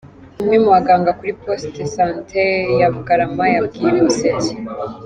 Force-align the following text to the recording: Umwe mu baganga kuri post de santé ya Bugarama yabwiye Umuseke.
Umwe 0.41 0.55
mu 0.63 0.69
baganga 0.75 1.11
kuri 1.17 1.31
post 1.41 1.65
de 1.75 1.85
santé 1.95 2.41
ya 2.79 2.87
Bugarama 2.93 3.43
yabwiye 3.55 3.87
Umuseke. 3.97 4.51